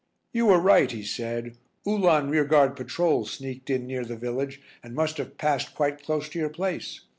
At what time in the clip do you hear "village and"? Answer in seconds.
4.15-4.95